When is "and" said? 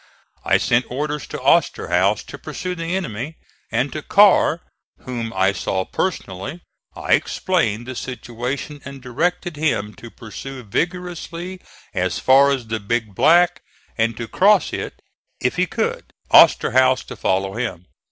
3.71-3.93, 8.83-8.99, 13.95-14.17